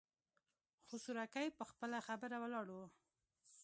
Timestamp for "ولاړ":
2.43-2.67